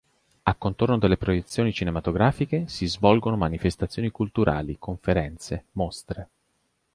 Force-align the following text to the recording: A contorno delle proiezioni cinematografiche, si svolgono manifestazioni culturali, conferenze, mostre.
A 0.41 0.55
contorno 0.55 0.97
delle 0.97 1.15
proiezioni 1.15 1.71
cinematografiche, 1.71 2.67
si 2.67 2.87
svolgono 2.87 3.37
manifestazioni 3.37 4.09
culturali, 4.09 4.77
conferenze, 4.79 5.65
mostre. 5.73 6.29